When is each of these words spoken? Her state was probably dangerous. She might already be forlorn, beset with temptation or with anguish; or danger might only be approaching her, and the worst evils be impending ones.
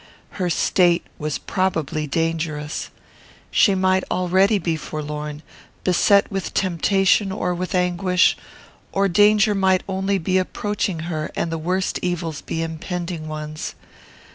Her 0.41 0.49
state 0.49 1.05
was 1.19 1.37
probably 1.37 2.07
dangerous. 2.07 2.89
She 3.51 3.75
might 3.75 4.03
already 4.09 4.57
be 4.57 4.75
forlorn, 4.75 5.43
beset 5.83 6.31
with 6.31 6.55
temptation 6.55 7.31
or 7.31 7.53
with 7.53 7.75
anguish; 7.75 8.35
or 8.91 9.07
danger 9.07 9.53
might 9.53 9.83
only 9.87 10.17
be 10.17 10.39
approaching 10.39 11.01
her, 11.01 11.29
and 11.35 11.51
the 11.51 11.59
worst 11.59 11.99
evils 12.01 12.41
be 12.41 12.63
impending 12.63 13.27
ones. 13.27 13.75